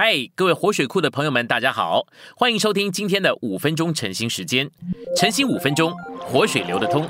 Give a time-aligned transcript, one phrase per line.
[0.00, 2.06] 嗨，各位活水库的朋友们，大家好，
[2.36, 4.70] 欢迎收听今天的五分钟晨兴时间。
[5.16, 7.04] 晨兴五分钟，活水流得通。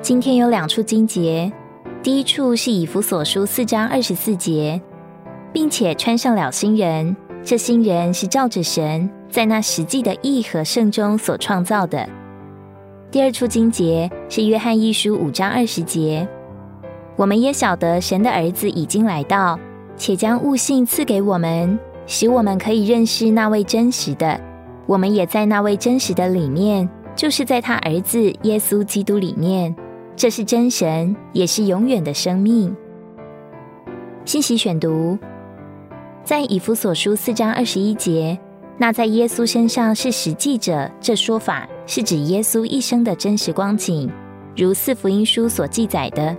[0.00, 1.52] 今天有两处经节，
[2.02, 4.80] 第一处是以弗所书四章二十四节，
[5.52, 7.14] 并且穿上了新人，
[7.44, 12.08] 这新人是照着神在那实际的义和圣中所创造的。
[13.10, 16.26] 第二处经节是约翰一书五章二十节。
[17.16, 19.58] 我们也晓得神的儿子已经来到，
[19.96, 24.40] 且将悟性赐给我们，使我们可以认识那位真实的。
[24.86, 29.74] 我们也在那位真实的里面，就是在他儿子耶稣基督里面。
[30.14, 32.74] 这是真神，也是永远的生命。
[34.24, 35.18] 信息选读，
[36.24, 38.38] 在以弗所书四章二十一节，
[38.76, 44.10] 那在耶稣身上是实际者，这说法是指耶稣一生的真实光景，
[44.56, 46.36] 如四福音书所记载的。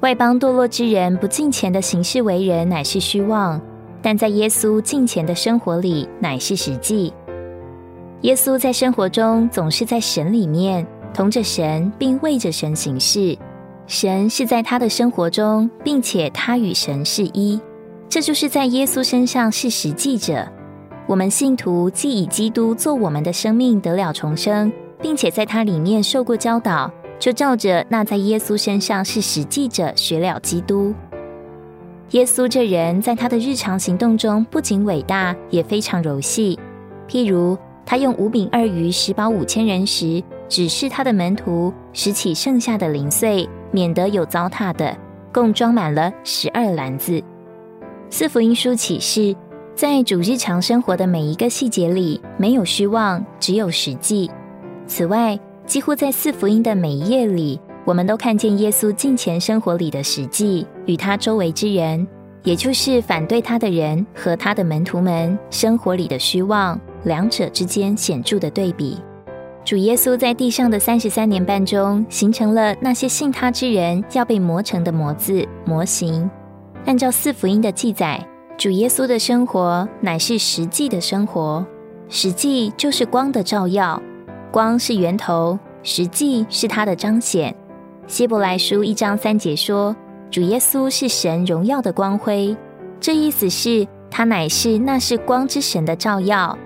[0.00, 3.60] 外邦堕落之人不敬虔的行事为人，乃是虚妄；
[4.00, 7.12] 但在耶稣敬虔的生活里，乃是实际。
[8.22, 13.36] 耶稣在生活中总是在神里面，同着神，并为着神行事。
[13.86, 17.60] 神是在他的生活中，并且他与神是一。
[18.08, 20.48] 这就是在耶稣身上是实际者。
[21.06, 26.90] 我们信徒既以基督做我们的生命得了重生，并且在他里面受过教导。
[27.20, 30.92] 就照着那在耶稣身上是实际者学了基督。
[32.10, 36.58] 耶稣这人在他的日常行动中不仅伟大，也非常柔细。
[37.06, 44.96] 譬如他用五饼二鱼食饱五千人时，指示他的门徒拾起剩下的零碎，免得有糟蹋的，
[45.32, 47.22] 共装满了十二篮子。
[48.08, 49.36] 四福音书启示，
[49.76, 54.28] 在主日常生活的每一个细节里，没有虚妄，只有实际。
[54.88, 55.38] 此外，
[55.70, 62.04] 几乎在四福音的每一页里，我们都看见耶稣近前生活里的实际，与他周围之人，
[62.42, 68.98] 也就是反对他的人和他的门徒们生活里的虚妄，两者之间显著的对比。
[69.64, 76.28] 主耶稣在地上的三十三年半中，形成了那些信他之人要被磨成的模子模型。
[76.86, 78.20] 按照四福音的记载，
[78.58, 81.64] 主耶稣的生活乃是实际的生活，
[82.08, 84.02] 实际就是光的照耀。
[84.50, 87.54] 光是源头，实际是它的彰显。
[88.08, 89.94] 希伯来书一章三节说
[90.28, 92.56] ：“主耶稣是神荣耀的光辉。”
[92.98, 96.58] 这意思是，他乃是那是光之神的照耀。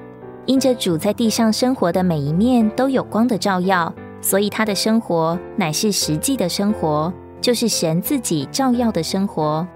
[0.46, 3.92] 因着主在地上生活的每一面都有光的照耀，
[4.22, 9.66] 所以他的生活乃是实际的生活，就是神自己照耀的生活。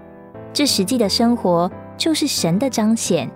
[0.55, 3.31] 这实际的生活就是神的彰显。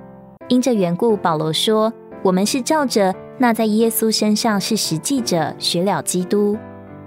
[0.48, 1.92] 因这缘故，保罗说
[2.24, 6.56] ：“我们是照着。”那在耶稣身上是实际者学了基督。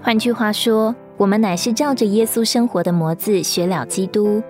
[0.02, 4.42] 换句话说，我们乃是照着耶稣生活的模子学了基督。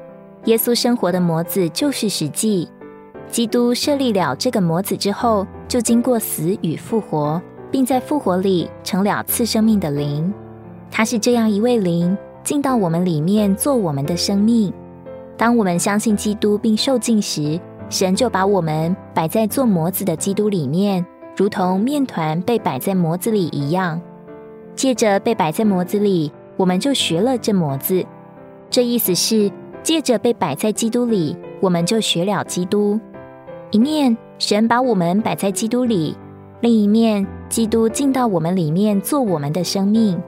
[0.46, 2.68] 耶稣生活的模子就是实际。
[3.30, 10.34] 基督设立了这个模子之后，就经过死与复活，并在复活里成了次生命的灵。
[10.90, 14.72] 他是这样一位灵，进到我们里面做我们的生命。
[15.36, 21.06] 当我们相信基督并受尽时，神就把我们摆在做模子的基督里面。
[21.36, 24.00] 如同面团被摆在模子里一样，
[24.74, 28.02] 借着被摆在模子里，我们就学了这模子。
[28.70, 29.52] 这意思是，
[29.82, 32.98] 借着被摆在基督里，我们就学了基督。
[33.70, 36.16] 一面神把我们摆在基督里，
[36.62, 40.18] 另一面基督进到我们里面做我们的生命。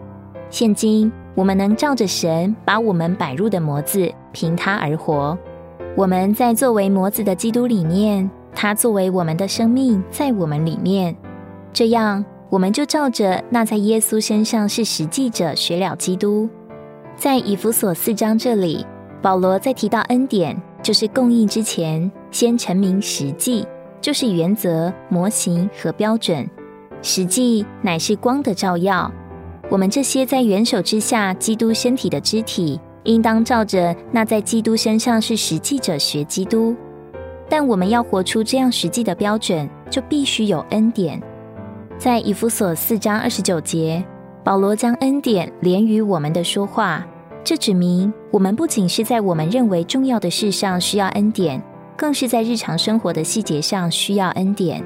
[0.51, 5.39] 现今我们能照着神把我们摆入的模子，凭他而活。
[5.97, 8.31] 我们在作为模子的基督里面。
[8.61, 11.17] 他作为我们的生命，在我们里面，
[11.73, 16.51] 这样我们就照着那在耶稣身上是实际者学了基督。
[17.15, 18.85] 在以弗所四章这里，
[19.23, 23.65] 保罗在提到恩典，就是供应之前，先阐明实际，
[24.01, 26.45] 就是原则、模型和标准。
[27.01, 29.09] 实际乃是光的照耀。
[29.69, 36.75] 我们这些在元首之下基督身体的肢体，应当照着那在基督身上是实际者学基督。
[37.49, 41.21] 但我们要活出这样实际的标准，就必须有恩典。
[41.99, 44.05] 在以弗所四章二十九节，
[44.45, 47.05] 保罗将恩典连于我们的说话，
[47.43, 51.63] 这指明我们不仅是在我们认为重要的事上需要恩典，
[51.97, 54.85] 更是在日常生活的细节上需要恩典。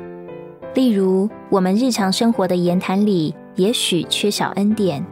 [0.75, 5.05] 例如，我们日常生活的言谈里也许缺少恩典。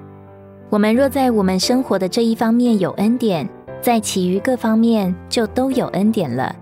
[0.71, 3.47] 我们若在我们生活的这一方面有恩典，
[3.83, 6.55] 在其余各方面就都有恩典了。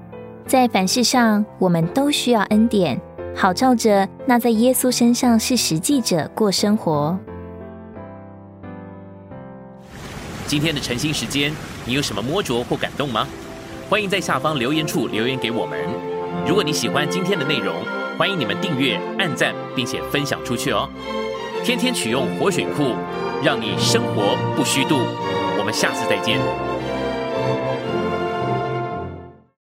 [0.48, 2.98] 在凡事上，我们都需要恩典，
[3.36, 7.14] 好照着那在耶稣身上是实际者过生活。
[10.46, 11.52] 今天的晨兴时间，
[11.84, 13.28] 你有什么摸着或感动吗？
[13.90, 15.78] 欢迎在下方留言处留言给我们。
[16.46, 17.74] 如果你喜欢今天的内容，
[18.16, 20.88] 欢迎你们订阅、按赞，并且分享出去哦。
[21.62, 22.94] 天天取用活水库，
[23.44, 24.96] 让你生活不虚度。
[25.58, 26.38] 我们下次再见。